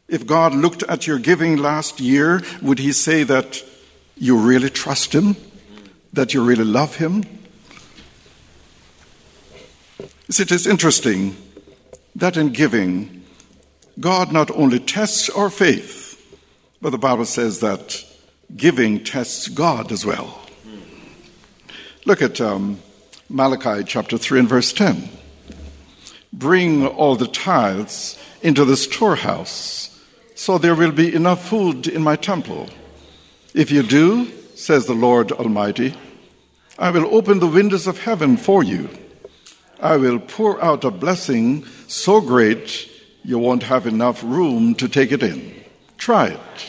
If 0.06 0.24
God 0.24 0.54
looked 0.54 0.84
at 0.84 1.08
your 1.08 1.18
giving 1.18 1.56
last 1.56 1.98
year, 1.98 2.40
would 2.62 2.78
he 2.78 2.92
say 2.92 3.24
that 3.24 3.64
you 4.16 4.36
really 4.38 4.70
trust 4.70 5.12
him? 5.12 5.34
That 6.12 6.34
you 6.34 6.44
really 6.44 6.64
love 6.64 6.96
him? 6.96 7.24
It 10.28 10.52
is 10.52 10.66
interesting 10.68 11.36
that 12.14 12.36
in 12.36 12.50
giving, 12.50 13.24
God 13.98 14.30
not 14.32 14.50
only 14.52 14.78
tests 14.78 15.28
our 15.30 15.50
faith, 15.50 16.10
but 16.80 16.90
the 16.90 16.98
Bible 16.98 17.24
says 17.24 17.58
that 17.58 18.04
giving 18.56 19.02
tests 19.02 19.48
God 19.48 19.90
as 19.90 20.06
well. 20.06 20.38
Look 22.04 22.22
at 22.22 22.40
um, 22.40 22.78
Malachi 23.28 23.82
chapter 23.84 24.16
3 24.16 24.40
and 24.40 24.48
verse 24.48 24.72
10. 24.72 25.21
Bring 26.32 26.86
all 26.86 27.16
the 27.16 27.26
tithes 27.26 28.18
into 28.40 28.64
the 28.64 28.76
storehouse, 28.76 30.00
so 30.34 30.58
there 30.58 30.74
will 30.74 30.92
be 30.92 31.14
enough 31.14 31.46
food 31.48 31.86
in 31.86 32.02
my 32.02 32.16
temple. 32.16 32.68
If 33.54 33.70
you 33.70 33.82
do, 33.82 34.30
says 34.54 34.86
the 34.86 34.94
Lord 34.94 35.32
Almighty. 35.32 35.94
I 36.78 36.90
will 36.90 37.14
open 37.14 37.38
the 37.38 37.46
windows 37.46 37.86
of 37.86 37.98
heaven 37.98 38.36
for 38.36 38.62
you. 38.62 38.88
I 39.80 39.96
will 39.96 40.18
pour 40.18 40.62
out 40.62 40.84
a 40.84 40.90
blessing 40.90 41.66
so 41.86 42.20
great 42.20 42.88
you 43.24 43.38
won't 43.38 43.64
have 43.64 43.86
enough 43.86 44.22
room 44.22 44.74
to 44.76 44.88
take 44.88 45.12
it 45.12 45.22
in. 45.22 45.54
Try 45.98 46.28
it. 46.28 46.66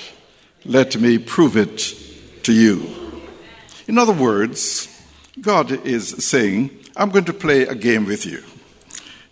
Let 0.66 0.98
me 0.98 1.18
prove 1.18 1.56
it 1.58 1.96
to 2.44 2.54
you. 2.54 2.86
In 3.88 3.98
other 3.98 4.14
words, 4.14 4.88
God 5.40 5.72
is 5.86 6.10
saying, 6.26 6.70
I'm 6.96 7.10
going 7.10 7.26
to 7.26 7.34
play 7.34 7.64
a 7.64 7.76
game 7.76 8.06
with 8.06 8.26
you. 8.26 8.44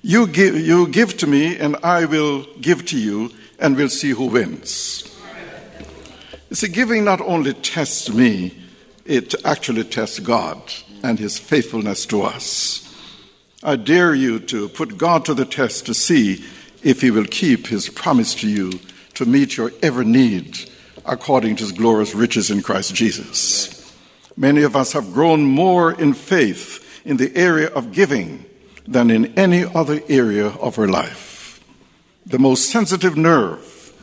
You 0.03 0.25
give, 0.25 0.55
you 0.55 0.87
give 0.87 1.17
to 1.17 1.27
me, 1.27 1.57
and 1.57 1.75
I 1.83 2.05
will 2.05 2.47
give 2.59 2.85
to 2.87 2.97
you, 2.97 3.31
and 3.59 3.75
we'll 3.75 3.89
see 3.89 4.11
who 4.11 4.25
wins. 4.25 5.07
You 6.49 6.55
see, 6.55 6.69
giving 6.69 7.05
not 7.05 7.21
only 7.21 7.53
tests 7.53 8.11
me, 8.11 8.57
it 9.05 9.35
actually 9.45 9.83
tests 9.83 10.19
God 10.19 10.59
and 11.03 11.19
His 11.19 11.37
faithfulness 11.37 12.05
to 12.07 12.23
us. 12.23 12.87
I 13.63 13.75
dare 13.75 14.15
you 14.15 14.39
to 14.39 14.69
put 14.69 14.97
God 14.97 15.23
to 15.25 15.35
the 15.35 15.45
test 15.45 15.85
to 15.85 15.93
see 15.93 16.43
if 16.81 17.01
He 17.01 17.11
will 17.11 17.25
keep 17.25 17.67
His 17.67 17.87
promise 17.89 18.33
to 18.35 18.49
you 18.49 18.79
to 19.13 19.25
meet 19.25 19.55
your 19.55 19.71
every 19.83 20.05
need 20.05 20.57
according 21.05 21.57
to 21.57 21.63
His 21.63 21.71
glorious 21.71 22.15
riches 22.15 22.49
in 22.49 22.63
Christ 22.63 22.95
Jesus. 22.95 23.95
Many 24.35 24.63
of 24.63 24.75
us 24.75 24.93
have 24.93 25.13
grown 25.13 25.43
more 25.43 25.91
in 25.91 26.13
faith 26.13 27.01
in 27.05 27.17
the 27.17 27.35
area 27.35 27.67
of 27.67 27.91
giving 27.91 28.45
than 28.91 29.09
in 29.09 29.25
any 29.37 29.63
other 29.63 30.01
area 30.09 30.47
of 30.47 30.75
her 30.75 30.87
life. 30.87 31.63
The 32.25 32.37
most 32.37 32.69
sensitive 32.69 33.15
nerve 33.15 33.93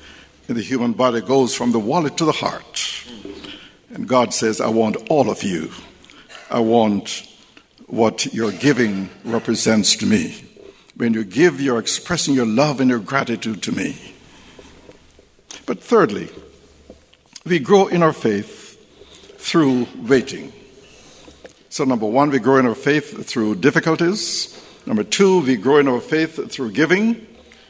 in 0.48 0.54
the 0.54 0.62
human 0.62 0.92
body 0.92 1.20
goes 1.20 1.54
from 1.54 1.72
the 1.72 1.78
wallet 1.78 2.16
to 2.16 2.24
the 2.24 2.32
heart. 2.32 3.04
And 3.90 4.08
God 4.08 4.32
says, 4.32 4.60
I 4.60 4.68
want 4.68 4.96
all 5.10 5.30
of 5.30 5.42
you. 5.42 5.70
I 6.50 6.60
want 6.60 7.28
what 7.86 8.32
your 8.32 8.50
giving 8.50 9.10
represents 9.24 9.94
to 9.96 10.06
me. 10.06 10.42
When 10.96 11.12
you 11.12 11.22
give, 11.22 11.60
you're 11.60 11.78
expressing 11.78 12.34
your 12.34 12.46
love 12.46 12.80
and 12.80 12.88
your 12.88 12.98
gratitude 12.98 13.62
to 13.64 13.72
me. 13.72 14.14
But 15.66 15.82
thirdly, 15.82 16.30
we 17.44 17.58
grow 17.58 17.88
in 17.88 18.02
our 18.02 18.14
faith 18.14 18.74
through 19.38 19.86
waiting. 19.96 20.52
So, 21.68 21.84
number 21.84 22.06
one, 22.06 22.30
we 22.30 22.38
grow 22.38 22.56
in 22.56 22.66
our 22.66 22.74
faith 22.74 23.26
through 23.26 23.56
difficulties. 23.56 24.64
Number 24.88 25.04
two, 25.04 25.42
we 25.42 25.56
grow 25.56 25.76
in 25.76 25.86
our 25.86 26.00
faith 26.00 26.50
through 26.50 26.70
giving. 26.70 27.26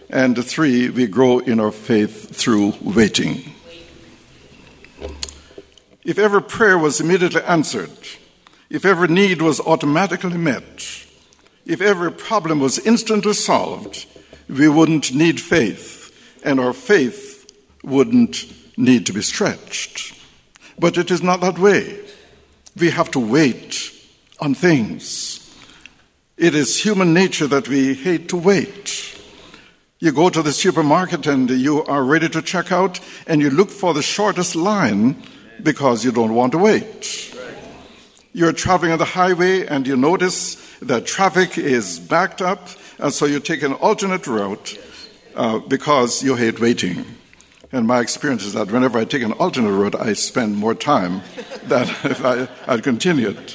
And 0.09 0.43
three, 0.47 0.89
we 0.89 1.09
grow 1.09 1.41
in 1.41 1.59
our 1.59 1.73
faith 1.73 2.33
through 2.33 2.75
waiting. 2.81 3.55
If 6.05 6.17
every 6.17 6.43
prayer 6.43 6.79
was 6.79 7.01
immediately 7.01 7.43
answered, 7.43 7.91
if 8.71 8.85
every 8.85 9.09
need 9.09 9.43
was 9.43 9.59
automatically 9.59 10.39
met, 10.39 11.07
if 11.67 11.81
every 11.81 12.13
problem 12.13 12.61
was 12.61 12.79
instantly 12.79 13.33
solved, 13.33 14.07
we 14.49 14.69
wouldn't 14.69 15.13
need 15.13 15.41
faith, 15.41 16.39
and 16.45 16.61
our 16.61 16.73
faith 16.73 17.51
wouldn't 17.83 18.45
need 18.79 19.07
to 19.07 19.13
be 19.13 19.23
stretched. 19.23 20.15
But 20.79 20.97
it 20.97 21.11
is 21.11 21.21
not 21.21 21.41
that 21.41 21.59
way. 21.59 21.99
We 22.79 22.91
have 22.91 23.11
to 23.11 23.19
wait 23.19 23.91
on 24.39 24.55
things. 24.55 25.38
It 26.39 26.55
is 26.55 26.79
human 26.79 27.13
nature 27.13 27.49
that 27.49 27.67
we 27.67 27.95
hate 27.95 28.29
to 28.29 28.37
wait. 28.37 29.19
You 29.99 30.13
go 30.13 30.31
to 30.31 30.41
the 30.41 30.53
supermarket 30.53 31.27
and 31.27 31.51
you 31.51 31.83
are 31.87 32.05
ready 32.05 32.29
to 32.29 32.41
check 32.41 32.71
out, 32.71 33.01
and 33.27 33.41
you 33.41 33.51
look 33.51 33.71
for 33.71 33.93
the 33.93 34.03
shortest 34.03 34.55
line 34.55 35.21
because 35.65 36.05
you 36.05 36.13
don't 36.13 36.37
want 36.37 36.53
to 36.53 36.59
wait. 36.59 37.35
You're 38.33 38.53
traveling 38.53 38.93
on 38.93 38.99
the 38.99 39.05
highway 39.05 39.67
and 39.67 39.85
you 39.85 39.97
notice 39.97 40.55
that 40.79 41.07
traffic 41.07 41.59
is 41.59 41.99
backed 41.99 42.41
up, 42.41 42.69
and 43.01 43.13
so 43.13 43.27
you 43.27 43.41
take 43.41 43.65
an 43.65 43.73
alternate 43.73 44.29
route 44.29 44.79
uh, 45.35 45.59
because 45.59 46.23
you 46.23 46.37
hate 46.37 46.61
waiting. 46.61 47.05
And 47.73 47.89
my 47.89 47.99
experience 47.99 48.45
is 48.45 48.53
that 48.53 48.71
whenever 48.71 48.97
I 49.01 49.05
take 49.07 49.23
an 49.23 49.33
alternate 49.33 49.73
route, 49.73 49.97
I 49.97 50.13
spend 50.13 50.57
more 50.57 50.77
time 50.77 51.21
than 51.65 51.83
if 52.05 52.25
I 52.25 52.45
had 52.65 52.85
continued. 52.85 53.55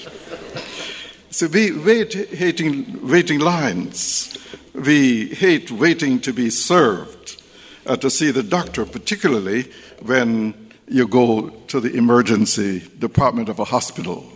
So 1.34 1.48
we 1.48 1.72
wait 1.72 2.14
hating 2.14 3.10
waiting 3.10 3.40
lines. 3.40 4.38
We 4.76 5.30
hate 5.30 5.72
waiting 5.72 6.20
to 6.20 6.32
be 6.32 6.52
served, 6.52 7.42
uh, 7.88 7.96
to 7.96 8.12
see 8.12 8.30
the 8.30 8.44
doctor, 8.44 8.86
particularly 8.86 9.72
when 10.04 10.54
you 10.88 11.08
go 11.08 11.50
to 11.70 11.80
the 11.80 11.92
emergency 11.98 12.88
department 13.00 13.50
of 13.50 13.58
a 13.58 13.64
hospital. 13.64 14.32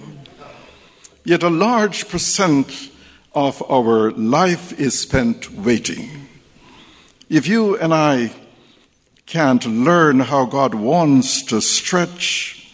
Yet 1.23 1.43
a 1.43 1.51
large 1.51 2.09
percent 2.09 2.89
of 3.35 3.61
our 3.69 4.09
life 4.13 4.73
is 4.79 4.99
spent 4.99 5.51
waiting. 5.51 6.27
If 7.29 7.47
you 7.47 7.77
and 7.77 7.93
I 7.93 8.31
can't 9.27 9.67
learn 9.67 10.21
how 10.21 10.45
God 10.45 10.73
wants 10.73 11.43
to 11.43 11.61
stretch 11.61 12.73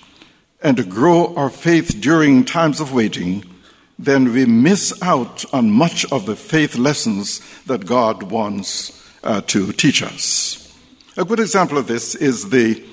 and 0.62 0.78
to 0.78 0.86
grow 0.86 1.36
our 1.36 1.50
faith 1.50 1.98
during 2.00 2.46
times 2.46 2.80
of 2.80 2.94
waiting, 2.94 3.44
then 4.06 4.34
we 4.34 4.46
miss 4.46 4.94
out 5.02 5.46
on 5.54 5.72
much 5.72 6.06
of 6.12 6.26
the 6.26 6.36
faith 6.36 6.76
lessons 6.76 7.42
that 7.63 7.86
God 7.86 8.24
wants 8.24 8.92
uh, 9.24 9.42
to 9.48 9.72
teach 9.72 10.04
us. 10.04 10.60
A 11.16 11.24
good 11.24 11.39
example 11.39 11.78
of 11.78 11.88
this 11.88 12.16
is 12.16 12.50
the, 12.50 12.84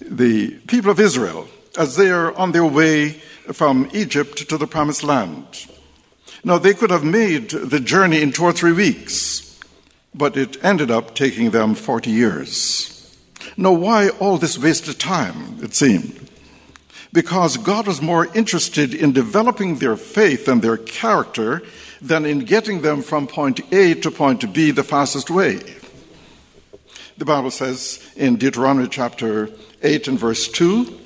the 0.00 0.50
people 0.66 0.90
of 0.90 0.98
Israel 0.98 1.48
as 1.78 1.96
they 1.96 2.10
are 2.10 2.34
on 2.36 2.52
their 2.52 2.64
way 2.64 3.10
from 3.52 3.88
Egypt 3.92 4.48
to 4.48 4.58
the 4.58 4.66
promised 4.66 5.04
land. 5.04 5.66
Now, 6.44 6.58
they 6.58 6.74
could 6.74 6.90
have 6.90 7.04
made 7.04 7.50
the 7.50 7.80
journey 7.80 8.22
in 8.22 8.32
two 8.32 8.44
or 8.44 8.52
three 8.52 8.72
weeks, 8.72 9.58
but 10.14 10.36
it 10.36 10.62
ended 10.64 10.90
up 10.90 11.14
taking 11.14 11.50
them 11.50 11.74
40 11.74 12.10
years. 12.10 13.16
Now, 13.56 13.72
why 13.72 14.10
all 14.10 14.38
this 14.38 14.58
wasted 14.58 14.98
time, 14.98 15.58
it 15.62 15.74
seemed? 15.74 16.27
Because 17.12 17.56
God 17.56 17.86
was 17.86 18.02
more 18.02 18.26
interested 18.34 18.94
in 18.94 19.12
developing 19.12 19.76
their 19.76 19.96
faith 19.96 20.48
and 20.48 20.60
their 20.60 20.76
character 20.76 21.62
than 22.00 22.26
in 22.26 22.40
getting 22.40 22.82
them 22.82 23.02
from 23.02 23.26
point 23.26 23.60
A 23.72 23.94
to 23.94 24.10
point 24.10 24.52
B 24.52 24.70
the 24.70 24.84
fastest 24.84 25.30
way. 25.30 25.60
The 27.16 27.24
Bible 27.24 27.50
says 27.50 28.00
in 28.16 28.36
Deuteronomy 28.36 28.88
chapter 28.88 29.50
8 29.82 30.08
and 30.08 30.18
verse 30.18 30.48
2 30.48 31.00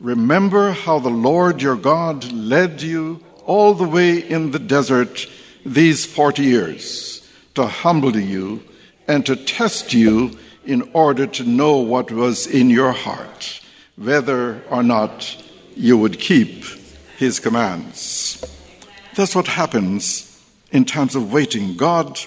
Remember 0.00 0.72
how 0.72 0.98
the 0.98 1.08
Lord 1.08 1.62
your 1.62 1.76
God 1.76 2.30
led 2.32 2.82
you 2.82 3.24
all 3.46 3.74
the 3.74 3.88
way 3.88 4.18
in 4.18 4.50
the 4.50 4.58
desert 4.58 5.26
these 5.64 6.04
40 6.04 6.42
years 6.42 7.28
to 7.54 7.66
humble 7.66 8.16
you 8.16 8.62
and 9.08 9.24
to 9.26 9.36
test 9.36 9.94
you 9.94 10.38
in 10.66 10.82
order 10.92 11.26
to 11.26 11.44
know 11.44 11.78
what 11.78 12.10
was 12.10 12.46
in 12.46 12.70
your 12.70 12.92
heart 12.92 13.60
whether 13.96 14.62
or 14.70 14.82
not 14.82 15.42
you 15.76 15.96
would 15.98 16.18
keep 16.18 16.64
his 17.16 17.40
commands. 17.40 18.44
That's 19.14 19.34
what 19.34 19.46
happens 19.46 20.30
in 20.72 20.84
times 20.84 21.14
of 21.14 21.32
waiting. 21.32 21.76
God 21.76 22.18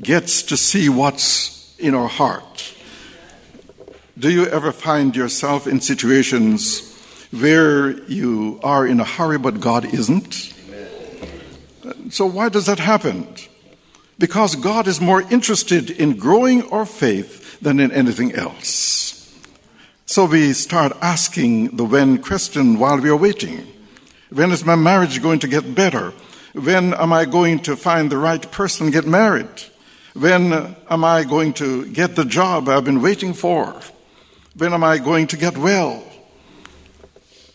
gets 0.00 0.42
to 0.44 0.56
see 0.56 0.88
what's 0.88 1.76
in 1.78 1.94
our 1.94 2.08
heart. 2.08 2.74
Do 4.18 4.30
you 4.30 4.46
ever 4.46 4.72
find 4.72 5.14
yourself 5.14 5.66
in 5.66 5.80
situations 5.80 6.88
where 7.30 7.90
you 8.04 8.60
are 8.62 8.86
in 8.86 9.00
a 9.00 9.04
hurry 9.04 9.38
but 9.38 9.60
God 9.60 9.84
isn't? 9.92 10.52
So, 12.10 12.26
why 12.26 12.48
does 12.48 12.66
that 12.66 12.78
happen? 12.78 13.26
Because 14.18 14.54
God 14.54 14.86
is 14.86 15.00
more 15.00 15.22
interested 15.22 15.90
in 15.90 16.16
growing 16.16 16.70
our 16.70 16.84
faith 16.84 17.58
than 17.60 17.80
in 17.80 17.90
anything 17.90 18.32
else. 18.32 19.11
So 20.06 20.26
we 20.26 20.52
start 20.52 20.92
asking 21.00 21.76
the 21.76 21.84
when 21.84 22.18
question 22.18 22.78
while 22.78 23.00
we 23.00 23.08
are 23.08 23.16
waiting. 23.16 23.66
When 24.30 24.50
is 24.50 24.64
my 24.64 24.74
marriage 24.74 25.22
going 25.22 25.38
to 25.40 25.48
get 25.48 25.74
better? 25.74 26.12
When 26.54 26.92
am 26.92 27.12
I 27.12 27.24
going 27.24 27.60
to 27.60 27.76
find 27.76 28.10
the 28.10 28.18
right 28.18 28.50
person 28.50 28.90
get 28.90 29.06
married? 29.06 29.48
When 30.14 30.52
am 30.90 31.04
I 31.04 31.24
going 31.24 31.54
to 31.54 31.86
get 31.86 32.16
the 32.16 32.24
job 32.24 32.68
I've 32.68 32.84
been 32.84 33.00
waiting 33.00 33.32
for? 33.32 33.74
When 34.56 34.74
am 34.74 34.84
I 34.84 34.98
going 34.98 35.28
to 35.28 35.36
get 35.36 35.56
well? 35.56 36.02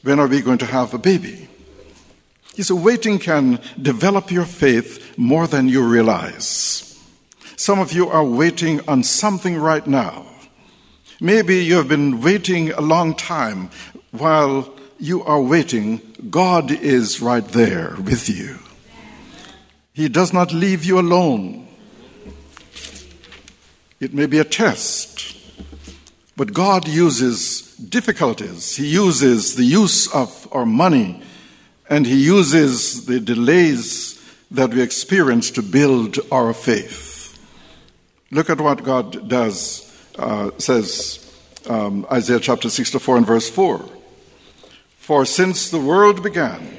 When 0.02 0.20
are 0.20 0.28
we 0.28 0.42
going 0.42 0.58
to 0.60 0.66
have 0.66 0.94
a 0.94 0.98
baby? 0.98 1.50
You 2.56 2.64
see, 2.64 2.74
waiting 2.74 3.20
can 3.20 3.60
develop 3.80 4.32
your 4.32 4.46
faith 4.46 5.18
more 5.18 5.48
than 5.48 5.68
you 5.68 5.84
realize. 5.84 6.98
Some 7.56 7.80
of 7.80 7.92
you 7.92 8.08
are 8.08 8.24
waiting 8.24 8.88
on 8.88 9.04
something 9.04 9.58
right 9.58 9.86
now 9.86 10.26
Maybe 11.20 11.64
you 11.64 11.78
have 11.78 11.88
been 11.88 12.22
waiting 12.22 12.72
a 12.72 12.82
long 12.82 13.16
time. 13.16 13.70
While 14.12 14.74
you 15.00 15.24
are 15.24 15.42
waiting, 15.42 16.02
God 16.30 16.72
is 16.72 17.22
right 17.22 17.46
there 17.48 17.96
with 18.04 18.30
you. 18.30 18.60
He 19.94 20.10
does 20.10 20.32
not 20.32 20.54
leave 20.54 20.86
you 20.86 21.00
alone. 21.00 21.68
It 24.00 24.14
may 24.14 24.28
be 24.28 24.38
a 24.38 24.44
test. 24.44 25.36
But 26.36 26.54
God 26.54 26.88
uses 26.88 27.76
difficulties. 27.78 28.76
He 28.76 28.88
uses 28.88 29.56
the 29.56 29.64
use 29.64 30.08
of 30.14 30.48
our 30.52 30.68
money 30.68 31.24
and 31.90 32.06
He 32.06 32.24
uses 32.24 33.06
the 33.08 33.20
delays 33.20 34.22
that 34.52 34.74
we 34.74 34.82
experience 34.82 35.50
to 35.52 35.62
build 35.62 36.20
our 36.32 36.54
faith. 36.54 37.40
Look 38.30 38.50
at 38.50 38.62
what 38.62 38.84
God 38.84 39.28
does, 39.28 39.87
says 40.58 41.24
um, 41.70 42.06
Isaiah 42.12 42.40
chapter 42.40 42.70
64 42.70 43.18
and 43.18 43.26
verse 43.26 43.50
4. 43.50 43.84
For 44.98 45.26
since 45.26 45.70
the 45.70 45.80
world 45.80 46.24
began, 46.24 46.78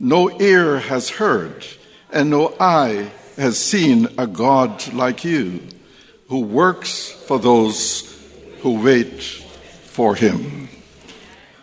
no 0.00 0.40
ear 0.40 0.78
has 0.78 1.10
heard, 1.10 1.66
and 2.12 2.30
no 2.30 2.54
eye 2.60 3.10
has 3.36 3.58
seen 3.58 4.08
a 4.16 4.26
God 4.26 4.92
like 4.92 5.24
you, 5.24 5.60
who 6.28 6.40
works 6.40 7.10
for 7.10 7.38
those 7.38 8.04
who 8.60 8.82
wait 8.82 9.22
for 9.22 10.14
him. 10.14 10.68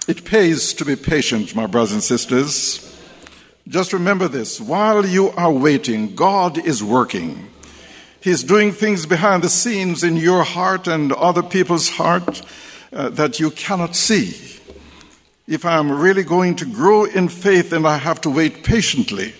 It 0.07 0.25
pays 0.25 0.73
to 0.75 0.85
be 0.85 0.95
patient, 0.95 1.55
my 1.55 1.65
brothers 1.65 1.93
and 1.93 2.03
sisters. 2.03 2.81
Just 3.67 3.93
remember 3.93 4.27
this 4.27 4.61
while 4.61 5.05
you 5.05 5.29
are 5.31 5.51
waiting, 5.51 6.15
God 6.15 6.57
is 6.57 6.83
working. 6.83 7.49
He's 8.25 8.41
doing 8.41 8.71
things 8.71 9.05
behind 9.05 9.43
the 9.43 9.49
scenes 9.49 10.03
in 10.03 10.17
your 10.17 10.43
heart 10.43 10.88
and 10.88 11.13
other 11.13 11.43
people's 11.43 11.89
heart 11.89 12.41
uh, 12.91 13.09
that 13.09 13.39
you 13.39 13.51
cannot 13.51 13.95
see. 13.95 14.59
If 15.47 15.63
I'm 15.63 15.91
really 15.91 16.23
going 16.23 16.55
to 16.55 16.65
grow 16.65 17.03
in 17.03 17.29
faith, 17.29 17.69
then 17.69 17.85
I 17.85 17.97
have 17.97 18.19
to 18.21 18.31
wait 18.31 18.63
patiently 18.63 19.35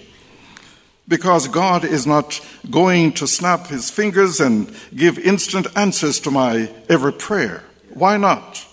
because 1.08 1.48
God 1.48 1.84
is 1.84 2.06
not 2.06 2.40
going 2.70 3.14
to 3.14 3.26
snap 3.26 3.66
his 3.66 3.90
fingers 3.90 4.40
and 4.40 4.72
give 4.96 5.18
instant 5.18 5.66
answers 5.76 6.20
to 6.20 6.30
my 6.30 6.72
every 6.88 7.14
prayer. 7.14 7.64
Why 7.92 8.18
not? 8.18 8.64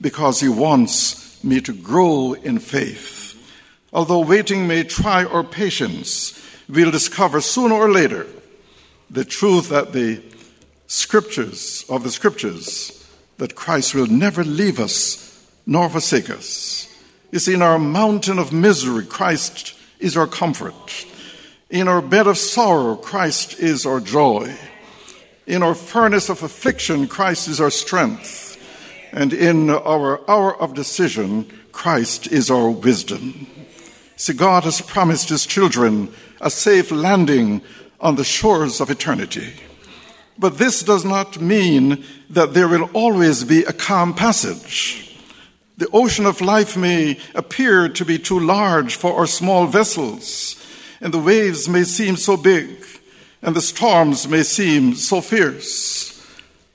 Because 0.00 0.38
he 0.38 0.48
wants 0.48 1.42
me 1.42 1.60
to 1.62 1.72
grow 1.72 2.34
in 2.34 2.60
faith. 2.60 3.34
Although 3.92 4.20
waiting 4.20 4.68
may 4.68 4.84
try 4.84 5.24
our 5.24 5.42
patience, 5.42 6.40
we'll 6.68 6.92
discover 6.92 7.40
sooner 7.40 7.74
or 7.74 7.90
later 7.90 8.28
the 9.10 9.24
truth 9.24 9.68
that 9.70 9.92
the 9.92 10.22
scriptures 10.86 11.84
of 11.88 12.04
the 12.04 12.10
scriptures 12.10 12.96
that 13.38 13.56
Christ 13.56 13.94
will 13.94 14.06
never 14.06 14.44
leave 14.44 14.78
us 14.78 15.26
nor 15.66 15.88
forsake 15.88 16.30
us. 16.30 16.86
You 17.32 17.38
see, 17.38 17.54
in 17.54 17.62
our 17.62 17.78
mountain 17.78 18.38
of 18.38 18.52
misery, 18.52 19.04
Christ 19.04 19.74
is 19.98 20.16
our 20.16 20.26
comfort. 20.26 21.06
In 21.70 21.88
our 21.88 22.02
bed 22.02 22.26
of 22.26 22.38
sorrow, 22.38 22.96
Christ 22.96 23.58
is 23.60 23.86
our 23.86 24.00
joy. 24.00 24.54
In 25.46 25.62
our 25.62 25.74
furnace 25.74 26.28
of 26.28 26.42
affliction, 26.42 27.06
Christ 27.06 27.48
is 27.48 27.60
our 27.60 27.70
strength. 27.70 28.56
And 29.12 29.32
in 29.32 29.70
our 29.70 30.28
hour 30.30 30.60
of 30.60 30.74
decision, 30.74 31.50
Christ 31.72 32.28
is 32.28 32.50
our 32.50 32.70
wisdom. 32.70 33.46
See, 34.16 34.34
God 34.34 34.64
has 34.64 34.80
promised 34.80 35.28
His 35.28 35.46
children 35.46 36.12
a 36.40 36.50
safe 36.50 36.90
landing 36.90 37.62
on 38.00 38.16
the 38.16 38.24
shores 38.24 38.80
of 38.80 38.90
eternity. 38.90 39.54
But 40.38 40.58
this 40.58 40.82
does 40.82 41.04
not 41.04 41.40
mean 41.40 42.04
that 42.30 42.54
there 42.54 42.68
will 42.68 42.88
always 42.92 43.44
be 43.44 43.62
a 43.64 43.72
calm 43.72 44.14
passage. 44.14 45.18
The 45.76 45.88
ocean 45.92 46.26
of 46.26 46.40
life 46.40 46.76
may 46.76 47.18
appear 47.34 47.88
to 47.88 48.04
be 48.04 48.18
too 48.18 48.40
large 48.40 48.96
for 48.96 49.18
our 49.18 49.26
small 49.26 49.66
vessels 49.66 50.56
and 51.00 51.14
the 51.14 51.18
waves 51.18 51.68
may 51.68 51.84
seem 51.84 52.16
so 52.16 52.36
big, 52.36 52.84
and 53.42 53.56
the 53.56 53.62
storms 53.62 54.28
may 54.28 54.42
seem 54.42 54.94
so 54.94 55.20
fierce, 55.20 56.22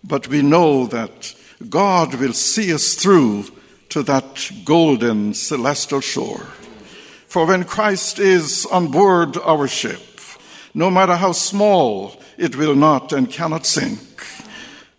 but 0.03 0.27
we 0.27 0.41
know 0.41 0.87
that 0.87 1.35
God 1.69 2.15
will 2.15 2.33
see 2.33 2.73
us 2.73 2.95
through 2.95 3.45
to 3.89 4.01
that 4.03 4.51
golden 4.65 5.33
celestial 5.35 6.01
shore. 6.01 6.47
For 7.27 7.45
when 7.45 7.65
Christ 7.65 8.17
is 8.17 8.65
on 8.65 8.87
board 8.87 9.37
our 9.37 9.67
ship, 9.67 10.14
no 10.75 10.91
matter 10.91 11.15
how 11.15 11.31
small, 11.31 12.19
it 12.37 12.55
will 12.57 12.75
not 12.75 13.13
and 13.13 13.31
cannot 13.31 13.65
sink. 13.65 13.99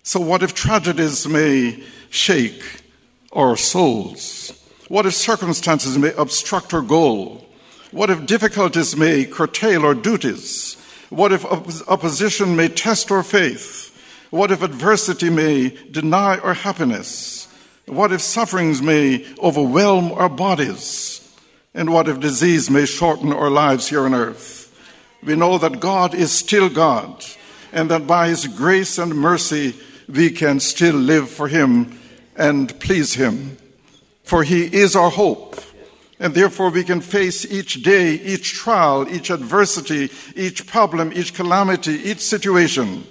So, 0.02 0.18
what 0.18 0.42
if 0.42 0.54
tragedies 0.54 1.28
may 1.28 1.82
shake 2.08 2.82
our 3.30 3.56
souls? 3.56 4.52
What 4.88 5.04
if 5.04 5.14
circumstances 5.14 5.98
may 5.98 6.14
obstruct 6.14 6.72
our 6.72 6.80
goal? 6.80 7.46
What 7.90 8.08
if 8.08 8.24
difficulties 8.24 8.96
may 8.96 9.26
curtail 9.26 9.84
our 9.84 9.94
duties? 9.94 10.76
What 11.10 11.32
if 11.32 11.44
opposition 11.88 12.56
may 12.56 12.68
test 12.68 13.10
our 13.10 13.22
faith? 13.22 13.92
What 14.30 14.50
if 14.50 14.62
adversity 14.62 15.28
may 15.28 15.76
deny 15.90 16.38
our 16.38 16.54
happiness? 16.54 17.48
What 17.84 18.12
if 18.12 18.20
sufferings 18.22 18.80
may 18.80 19.26
overwhelm 19.42 20.12
our 20.12 20.28
bodies? 20.28 21.22
And 21.74 21.92
what 21.92 22.08
if 22.08 22.18
disease 22.18 22.70
may 22.70 22.86
shorten 22.86 23.32
our 23.32 23.50
lives 23.50 23.88
here 23.88 24.06
on 24.06 24.14
earth? 24.14 24.65
We 25.26 25.34
know 25.34 25.58
that 25.58 25.80
God 25.80 26.14
is 26.14 26.30
still 26.30 26.68
God, 26.68 27.24
and 27.72 27.90
that 27.90 28.06
by 28.06 28.28
His 28.28 28.46
grace 28.46 28.96
and 28.96 29.12
mercy 29.12 29.74
we 30.08 30.30
can 30.30 30.60
still 30.60 30.94
live 30.94 31.28
for 31.28 31.48
Him 31.48 31.98
and 32.36 32.78
please 32.78 33.14
Him. 33.14 33.58
For 34.22 34.44
He 34.44 34.64
is 34.72 34.94
our 34.94 35.10
hope. 35.10 35.60
And 36.20 36.32
therefore, 36.32 36.70
we 36.70 36.84
can 36.84 37.00
face 37.00 37.44
each 37.44 37.82
day, 37.82 38.14
each 38.14 38.54
trial, 38.54 39.06
each 39.08 39.28
adversity, 39.30 40.10
each 40.36 40.66
problem, 40.66 41.12
each 41.12 41.34
calamity, 41.34 41.92
each 41.92 42.20
situation 42.20 43.04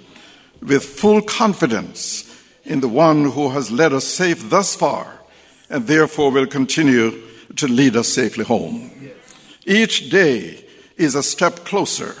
with 0.60 0.84
full 0.84 1.20
confidence 1.20 2.24
in 2.64 2.80
the 2.80 2.88
one 2.88 3.30
who 3.30 3.50
has 3.50 3.70
led 3.70 3.92
us 3.92 4.04
safe 4.04 4.48
thus 4.48 4.74
far 4.74 5.20
and 5.68 5.86
therefore 5.86 6.30
will 6.30 6.46
continue 6.46 7.22
to 7.56 7.68
lead 7.68 7.94
us 7.94 8.08
safely 8.08 8.44
home. 8.44 8.90
Each 9.66 10.10
day 10.10 10.65
is 10.96 11.14
a 11.14 11.22
step 11.22 11.64
closer, 11.64 12.14